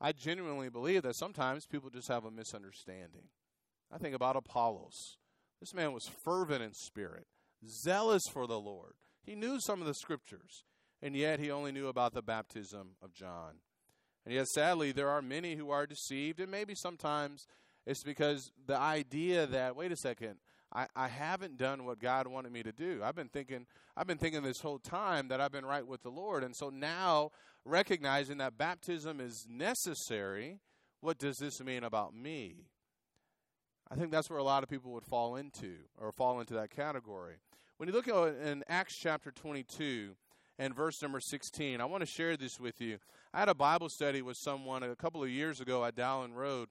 [0.01, 3.29] I genuinely believe that sometimes people just have a misunderstanding.
[3.93, 5.19] I think about Apollos.
[5.59, 7.27] This man was fervent in spirit,
[7.67, 8.95] zealous for the Lord.
[9.25, 10.65] He knew some of the scriptures,
[11.03, 13.55] and yet he only knew about the baptism of John.
[14.25, 17.49] And yet, sadly, there are many who are deceived, and maybe sometimes
[17.87, 20.37] it's because the idea that, wait a second,
[20.73, 23.01] I, I haven't done what God wanted me to do.
[23.03, 26.11] I've been thinking I've been thinking this whole time that I've been right with the
[26.11, 26.45] Lord.
[26.45, 27.31] And so now
[27.65, 30.61] recognizing that baptism is necessary,
[31.01, 32.67] what does this mean about me?
[33.91, 36.71] I think that's where a lot of people would fall into or fall into that
[36.71, 37.37] category.
[37.79, 40.11] When you look at in Acts chapter 22
[40.59, 42.99] and verse number 16, I want to share this with you.
[43.33, 46.69] I had a Bible study with someone a couple of years ago at Dowling Road.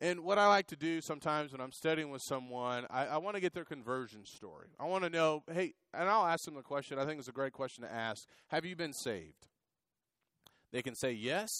[0.00, 3.36] And what I like to do sometimes when I'm studying with someone, I, I want
[3.36, 4.68] to get their conversion story.
[4.78, 6.98] I want to know, hey, and I'll ask them the question.
[6.98, 9.48] I think it's a great question to ask Have you been saved?
[10.72, 11.50] They can say yes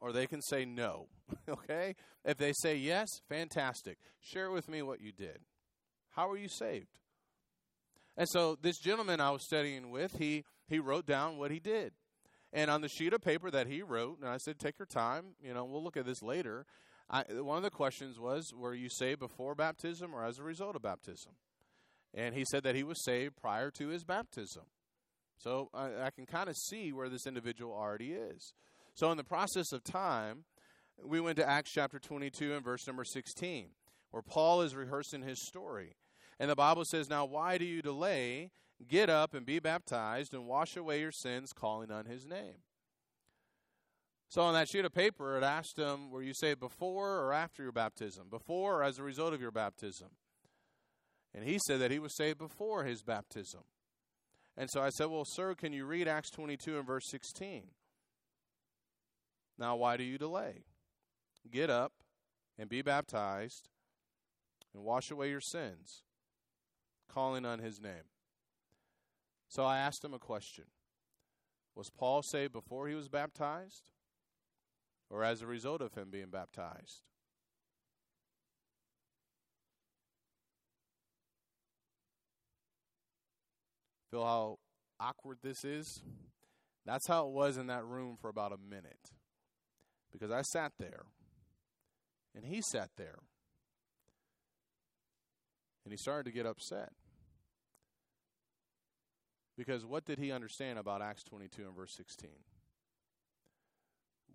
[0.00, 1.08] or they can say no.
[1.48, 1.94] okay?
[2.24, 3.98] If they say yes, fantastic.
[4.20, 5.38] Share with me what you did.
[6.10, 6.98] How were you saved?
[8.16, 11.92] And so this gentleman I was studying with, he he wrote down what he did.
[12.52, 15.34] And on the sheet of paper that he wrote, and I said, take your time,
[15.42, 16.66] you know, we'll look at this later.
[17.10, 20.76] I, one of the questions was, were you saved before baptism or as a result
[20.76, 21.32] of baptism?
[22.14, 24.64] And he said that he was saved prior to his baptism.
[25.36, 28.54] So I, I can kind of see where this individual already is.
[28.94, 30.44] So in the process of time,
[31.04, 33.68] we went to Acts chapter 22 and verse number 16,
[34.10, 35.96] where Paul is rehearsing his story.
[36.38, 38.50] And the Bible says, Now why do you delay?
[38.88, 42.56] Get up and be baptized and wash away your sins, calling on his name.
[44.34, 47.62] So on that sheet of paper, it asked him, Were you saved before or after
[47.62, 48.26] your baptism?
[48.28, 50.08] Before or as a result of your baptism?
[51.32, 53.60] And he said that he was saved before his baptism.
[54.56, 57.62] And so I said, Well, sir, can you read Acts 22 and verse 16?
[59.56, 60.64] Now, why do you delay?
[61.48, 61.92] Get up
[62.58, 63.68] and be baptized
[64.74, 66.02] and wash away your sins,
[67.08, 68.10] calling on his name.
[69.46, 70.64] So I asked him a question
[71.76, 73.90] Was Paul saved before he was baptized
[75.10, 77.02] or as a result of him being baptized?
[84.10, 84.58] Feel how
[85.00, 86.02] awkward this is?
[86.86, 89.10] That's how it was in that room for about a minute.
[90.12, 91.06] Because I sat there,
[92.36, 93.18] and he sat there,
[95.84, 96.92] and he started to get upset.
[99.56, 102.30] Because what did he understand about Acts 22 and verse 16?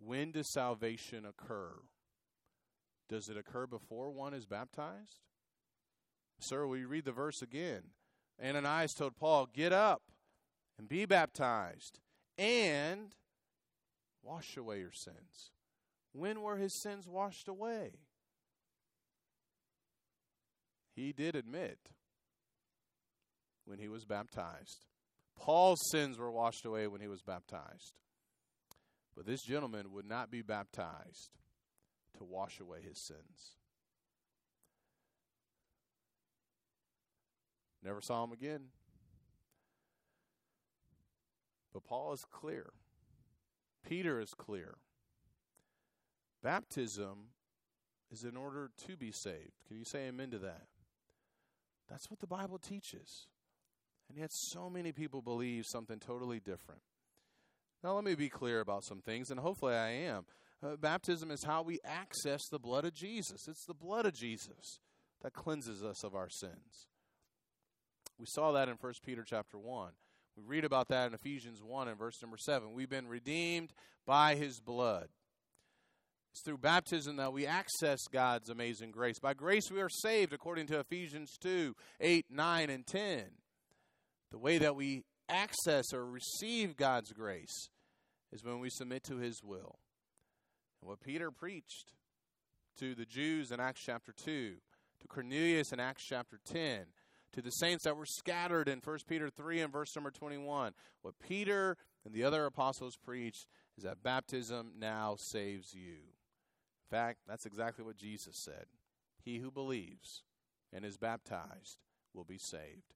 [0.03, 1.73] When does salvation occur?
[3.09, 5.19] Does it occur before one is baptized?
[6.39, 7.81] Sir, you read the verse again?
[8.43, 10.03] Ananias told Paul, Get up
[10.77, 11.99] and be baptized
[12.37, 13.15] and
[14.23, 15.51] wash away your sins.
[16.13, 17.91] When were his sins washed away?
[20.95, 21.79] He did admit
[23.65, 24.85] when he was baptized.
[25.37, 27.93] Paul's sins were washed away when he was baptized.
[29.15, 31.31] But this gentleman would not be baptized
[32.17, 33.55] to wash away his sins.
[37.83, 38.65] Never saw him again.
[41.73, 42.71] But Paul is clear.
[43.87, 44.75] Peter is clear.
[46.43, 47.29] Baptism
[48.11, 49.53] is in order to be saved.
[49.67, 50.63] Can you say amen to that?
[51.89, 53.27] That's what the Bible teaches.
[54.09, 56.81] And yet, so many people believe something totally different.
[57.83, 60.25] Now, let me be clear about some things, and hopefully I am.
[60.61, 63.47] Uh, baptism is how we access the blood of Jesus.
[63.47, 64.79] It's the blood of Jesus
[65.21, 66.87] that cleanses us of our sins.
[68.19, 69.91] We saw that in 1 Peter chapter 1.
[70.35, 72.73] We read about that in Ephesians 1 and verse number 7.
[72.73, 73.73] We've been redeemed
[74.05, 75.07] by his blood.
[76.31, 79.19] It's through baptism that we access God's amazing grace.
[79.19, 83.23] By grace we are saved, according to Ephesians 2 8, 9, and 10.
[84.31, 87.69] The way that we access or receive God's grace
[88.31, 89.79] is when we submit to his will.
[90.81, 91.93] And what Peter preached
[92.79, 94.55] to the Jews in Acts chapter 2,
[95.01, 96.85] to Cornelius in Acts chapter 10,
[97.33, 100.73] to the saints that were scattered in 1 Peter 3 and verse number 21.
[101.01, 105.97] What Peter and the other apostles preached is that baptism now saves you.
[106.91, 108.65] In fact, that's exactly what Jesus said.
[109.23, 110.23] He who believes
[110.73, 111.77] and is baptized
[112.13, 112.93] will be saved.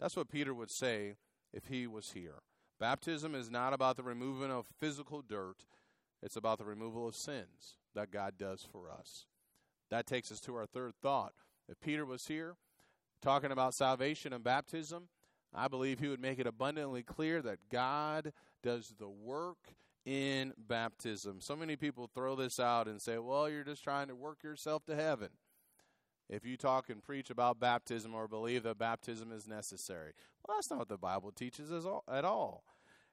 [0.00, 1.14] That's what Peter would say
[1.56, 2.42] if he was here.
[2.78, 5.64] Baptism is not about the removal of physical dirt,
[6.22, 9.24] it's about the removal of sins that God does for us.
[9.90, 11.32] That takes us to our third thought.
[11.68, 12.56] If Peter was here
[13.22, 15.08] talking about salvation and baptism,
[15.54, 21.40] I believe he would make it abundantly clear that God does the work in baptism.
[21.40, 24.84] So many people throw this out and say, well, you're just trying to work yourself
[24.86, 25.30] to heaven.
[26.28, 30.12] If you talk and preach about baptism or believe that baptism is necessary,
[30.46, 32.64] well, that's not what the Bible teaches us at all.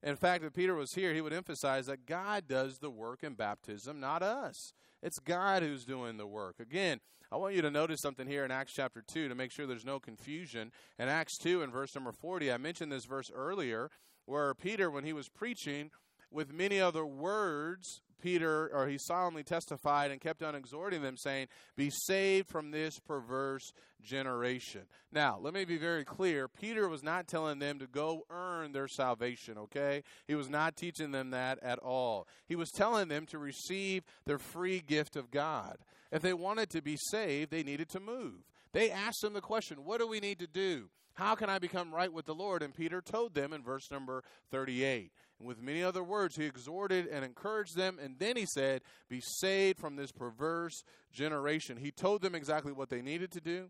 [0.02, 3.36] In fact, if Peter was here, he would emphasize that God does the work in
[3.36, 4.74] baptism, not us.
[5.02, 6.60] It's God who's doing the work.
[6.60, 7.00] Again,
[7.32, 9.86] I want you to notice something here in Acts chapter 2 to make sure there's
[9.86, 10.72] no confusion.
[11.00, 13.90] In Acts 2, in verse number 40, I mentioned this verse earlier,
[14.26, 15.90] where Peter, when he was preaching,
[16.30, 21.48] with many other words, Peter, or he solemnly testified and kept on exhorting them, saying,
[21.76, 24.84] Be saved from this perverse generation.
[25.12, 26.48] Now, let me be very clear.
[26.48, 30.04] Peter was not telling them to go earn their salvation, okay?
[30.26, 32.28] He was not teaching them that at all.
[32.48, 35.78] He was telling them to receive their free gift of God.
[36.10, 38.46] If they wanted to be saved, they needed to move.
[38.72, 40.90] They asked him the question, What do we need to do?
[41.16, 42.64] How can I become right with the Lord?
[42.64, 45.12] And Peter told them in verse number 38.
[45.44, 48.00] And with many other words, he exhorted and encouraged them.
[48.02, 51.76] And then he said, Be saved from this perverse generation.
[51.76, 53.70] He told them exactly what they needed to do.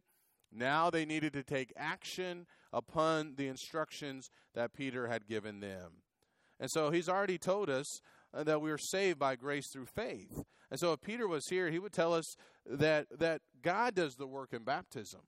[0.51, 6.03] Now they needed to take action upon the instructions that Peter had given them.
[6.59, 7.87] And so he's already told us
[8.35, 10.43] uh, that we are saved by grace through faith.
[10.69, 12.35] And so if Peter was here, he would tell us
[12.67, 15.21] that that God does the work in baptism.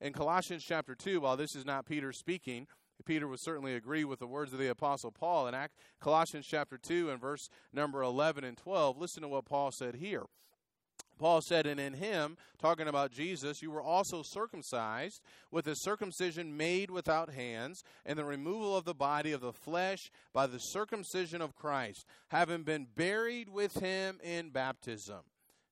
[0.00, 2.66] In Colossians chapter 2, while this is not Peter speaking,
[3.02, 5.54] Peter would certainly agree with the words of the Apostle Paul in
[6.00, 8.98] Colossians chapter 2 and verse number 11 and 12.
[8.98, 10.24] Listen to what Paul said here.
[11.18, 16.56] Paul said, And in him, talking about Jesus, you were also circumcised with a circumcision
[16.56, 21.40] made without hands, and the removal of the body of the flesh by the circumcision
[21.40, 25.20] of Christ, having been buried with him in baptism.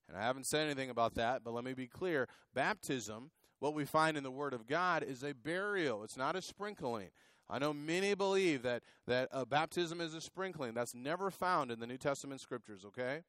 [0.09, 2.29] And I haven't said anything about that, but let me be clear.
[2.55, 6.43] Baptism what we find in the Word of God is a burial, it's not a
[6.43, 7.11] sprinkling.
[7.49, 10.73] I know many believe that, that a baptism is a sprinkling.
[10.73, 13.23] That's never found in the New Testament scriptures, okay?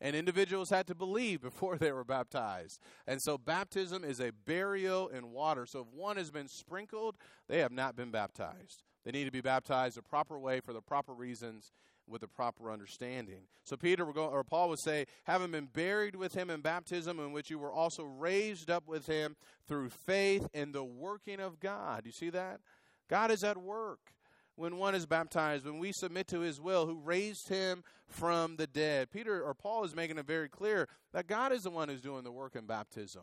[0.00, 2.80] And individuals had to believe before they were baptized.
[3.06, 5.66] And so baptism is a burial in water.
[5.66, 7.16] So if one has been sprinkled,
[7.48, 8.84] they have not been baptized.
[9.04, 11.72] They need to be baptized the proper way for the proper reasons
[12.06, 13.46] with the proper understanding.
[13.62, 17.32] So Peter go, or Paul would say, having been buried with him in baptism, in
[17.32, 19.36] which you were also raised up with him
[19.66, 22.04] through faith in the working of God.
[22.04, 22.60] You see that?
[23.08, 24.00] God is at work
[24.56, 28.66] when one is baptized, when we submit to his will, who raised him from the
[28.66, 29.10] dead.
[29.10, 32.22] Peter or Paul is making it very clear that God is the one who's doing
[32.24, 33.22] the work in baptism.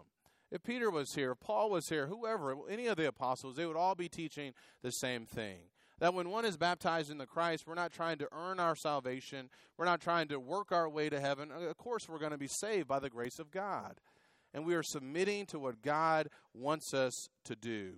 [0.51, 3.77] If Peter was here, if Paul was here, whoever, any of the apostles, they would
[3.77, 5.59] all be teaching the same thing
[6.01, 9.51] that when one is baptized in the Christ, we're not trying to earn our salvation.
[9.77, 11.51] We're not trying to work our way to heaven.
[11.51, 13.99] Uh, of course, we're going to be saved by the grace of God.
[14.51, 17.93] And we are submitting to what God wants us to do.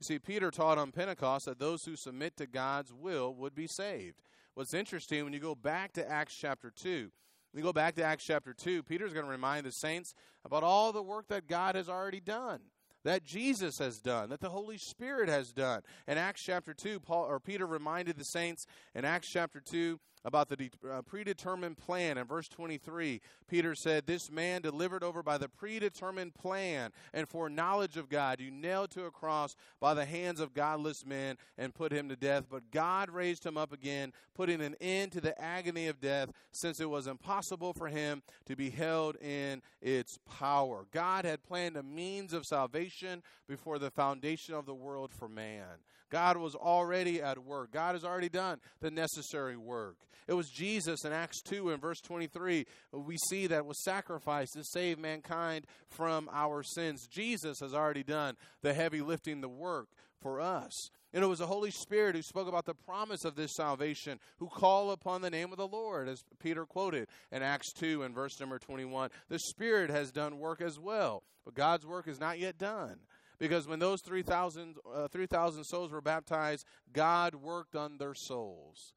[0.00, 3.66] You see, Peter taught on Pentecost that those who submit to God's will would be
[3.66, 4.22] saved.
[4.54, 7.10] What's interesting, when you go back to Acts chapter 2,
[7.54, 10.92] you go back to Acts chapter 2, Peter's going to remind the saints about all
[10.92, 12.60] the work that God has already done
[13.04, 15.82] that Jesus has done, that the Holy Spirit has done.
[16.06, 20.48] In Acts chapter 2, Paul or Peter reminded the saints in Acts chapter 2 about
[20.48, 22.18] the de- uh, predetermined plan.
[22.18, 27.96] In verse 23, Peter said, This man delivered over by the predetermined plan and foreknowledge
[27.96, 31.92] of God, you nailed to a cross by the hands of godless men and put
[31.92, 32.46] him to death.
[32.50, 36.80] But God raised him up again, putting an end to the agony of death, since
[36.80, 40.86] it was impossible for him to be held in its power.
[40.92, 45.78] God had planned a means of salvation before the foundation of the world for man.
[46.10, 47.72] God was already at work.
[47.72, 49.96] God has already done the necessary work.
[50.26, 52.66] It was Jesus in Acts 2 and verse 23.
[52.92, 57.06] We see that was sacrificed to save mankind from our sins.
[57.06, 59.88] Jesus has already done the heavy lifting, the work
[60.20, 60.90] for us.
[61.14, 64.48] And it was the Holy Spirit who spoke about the promise of this salvation, who
[64.48, 68.38] call upon the name of the Lord, as Peter quoted in Acts 2 and verse
[68.38, 69.08] number 21.
[69.30, 72.98] The Spirit has done work as well, but God's work is not yet done.
[73.38, 75.26] Because when those 3,000 uh, 3,
[75.62, 78.94] souls were baptized, God worked on their souls.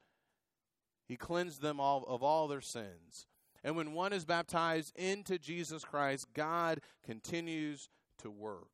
[1.08, 3.28] He cleansed them all of all their sins.
[3.64, 7.90] And when one is baptized into Jesus Christ, God continues
[8.20, 8.70] to work.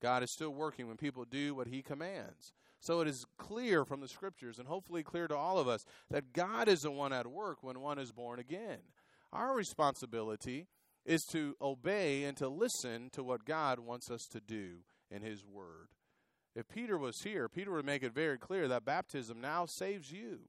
[0.00, 2.52] God is still working when people do what He commands.
[2.80, 6.32] So it is clear from the scriptures, and hopefully clear to all of us, that
[6.32, 8.78] God is the one at work when one is born again.
[9.32, 10.66] Our responsibility
[11.04, 14.78] is to obey and to listen to what God wants us to do
[15.10, 15.88] in His Word.
[16.54, 20.40] If Peter was here, Peter would make it very clear that baptism now saves you,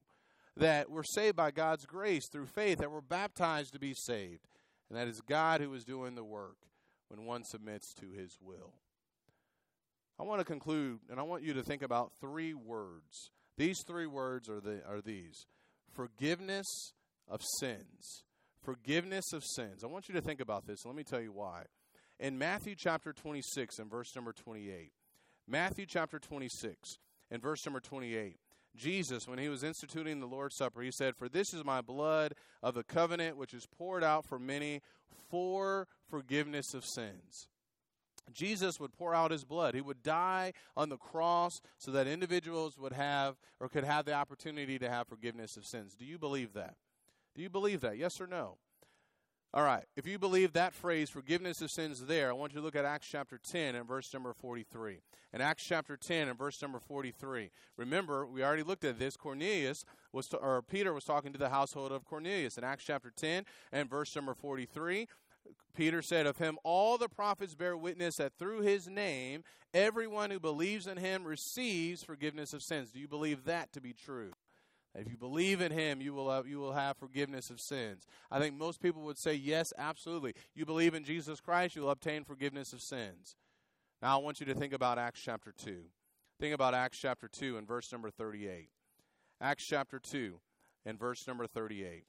[0.56, 4.46] that we're saved by God's grace through faith, that we're baptized to be saved,
[4.88, 6.56] and that is God who is doing the work
[7.08, 8.74] when one submits to His will.
[10.18, 13.30] I want to conclude, and I want you to think about three words.
[13.56, 15.46] These three words are, the, are these
[15.92, 16.92] forgiveness
[17.28, 18.24] of sins.
[18.64, 19.84] Forgiveness of sins.
[19.84, 20.86] I want you to think about this.
[20.86, 21.64] Let me tell you why.
[22.18, 24.90] In Matthew chapter 26 and verse number 28,
[25.46, 26.98] Matthew chapter 26
[27.30, 28.38] and verse number 28,
[28.74, 32.34] Jesus, when he was instituting the Lord's Supper, he said, For this is my blood
[32.62, 34.80] of the covenant, which is poured out for many
[35.28, 37.48] for forgiveness of sins.
[38.32, 39.74] Jesus would pour out his blood.
[39.74, 44.14] He would die on the cross so that individuals would have or could have the
[44.14, 45.94] opportunity to have forgiveness of sins.
[45.94, 46.76] Do you believe that?
[47.34, 47.96] Do you believe that?
[47.96, 48.58] Yes or no?
[49.52, 49.84] All right.
[49.96, 52.84] If you believe that phrase, forgiveness of sins, there, I want you to look at
[52.84, 54.98] Acts chapter 10 and verse number 43.
[55.32, 57.50] In Acts chapter 10 and verse number 43.
[57.76, 59.16] Remember, we already looked at this.
[59.16, 62.58] Cornelius was, to, or Peter was talking to the household of Cornelius.
[62.58, 65.06] In Acts chapter 10 and verse number 43,
[65.76, 70.40] Peter said of him, All the prophets bear witness that through his name, everyone who
[70.40, 72.90] believes in him receives forgiveness of sins.
[72.90, 74.32] Do you believe that to be true?
[74.94, 78.06] If you believe in him, you will, have, you will have forgiveness of sins.
[78.30, 80.34] I think most people would say, Yes, absolutely.
[80.54, 83.36] You believe in Jesus Christ, you'll obtain forgiveness of sins.
[84.00, 85.78] Now, I want you to think about Acts chapter 2.
[86.38, 88.68] Think about Acts chapter 2 and verse number 38.
[89.40, 90.38] Acts chapter 2
[90.86, 92.04] and verse number 38.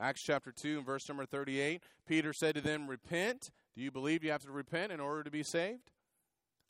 [0.00, 3.50] Acts chapter 2 and verse number 38, Peter said to them, Repent.
[3.74, 5.90] Do you believe you have to repent in order to be saved?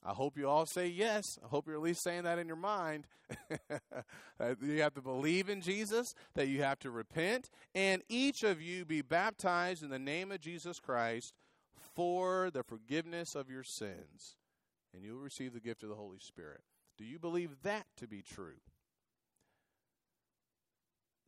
[0.05, 1.39] I hope you all say yes.
[1.45, 3.07] I hope you're at least saying that in your mind.
[4.61, 8.85] you have to believe in Jesus, that you have to repent, and each of you
[8.85, 11.35] be baptized in the name of Jesus Christ
[11.95, 14.37] for the forgiveness of your sins,
[14.93, 16.63] and you'll receive the gift of the Holy Spirit.
[16.99, 18.61] Do you believe that to be true?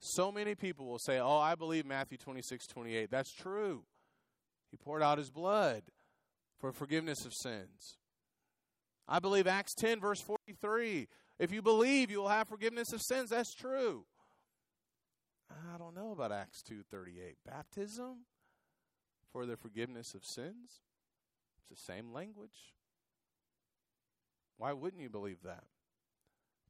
[0.01, 3.11] So many people will say, Oh, I believe Matthew 26, 28.
[3.11, 3.85] That's true.
[4.70, 5.85] He poured out his blood
[6.59, 7.97] for forgiveness of sins.
[9.07, 11.09] I believe Acts 10, verse 43.
[11.38, 13.30] If you believe, you will have forgiveness of sins.
[13.30, 14.05] That's true.
[15.50, 17.36] I don't know about Acts 2:38.
[17.44, 18.26] Baptism
[19.32, 20.80] for the forgiveness of sins?
[21.59, 22.74] It's the same language.
[24.57, 25.64] Why wouldn't you believe that?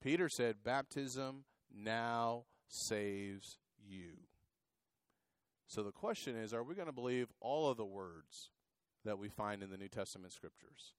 [0.01, 4.14] Peter said baptism now saves you.
[5.66, 8.51] So the question is are we going to believe all of the words
[9.05, 10.95] that we find in the New Testament scriptures?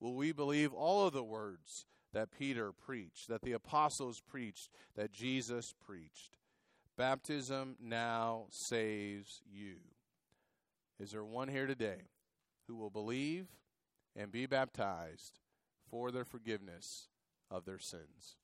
[0.00, 5.12] Will we believe all of the words that Peter preached, that the apostles preached, that
[5.12, 6.36] Jesus preached?
[6.96, 9.76] Baptism now saves you.
[11.00, 12.02] Is there one here today
[12.68, 13.46] who will believe
[14.14, 15.40] and be baptized
[15.90, 17.08] for their forgiveness
[17.50, 18.36] of their sins?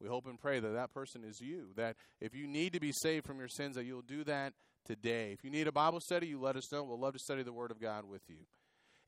[0.00, 1.68] We hope and pray that that person is you.
[1.76, 4.54] That if you need to be saved from your sins, that you'll do that
[4.84, 5.32] today.
[5.32, 6.82] If you need a Bible study, you let us know.
[6.84, 8.46] We'll love to study the Word of God with you.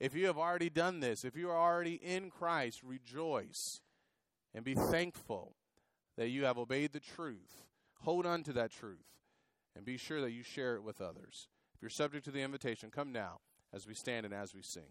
[0.01, 3.83] If you have already done this, if you are already in Christ, rejoice
[4.55, 5.55] and be thankful
[6.17, 7.67] that you have obeyed the truth.
[8.01, 9.05] Hold on to that truth
[9.77, 11.49] and be sure that you share it with others.
[11.75, 13.41] If you're subject to the invitation, come now
[13.75, 14.83] as we stand and as we sing.